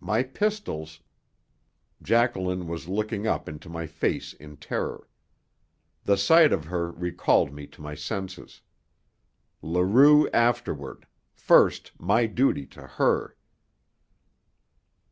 My 0.00 0.24
pistols 0.24 0.98
Jacqueline 2.02 2.66
was 2.66 2.88
looking 2.88 3.28
up 3.28 3.48
into 3.48 3.68
my 3.68 3.86
face 3.86 4.32
in 4.32 4.56
terror. 4.56 5.06
The 6.02 6.16
sight 6.16 6.52
of 6.52 6.64
her 6.64 6.90
recalled 6.90 7.52
me 7.54 7.68
to 7.68 7.80
my 7.80 7.94
senses. 7.94 8.62
Leroux 9.62 10.28
afterward 10.30 11.06
first 11.36 11.92
my 12.00 12.26
duty 12.26 12.66
to 12.66 12.84
her! 12.84 13.36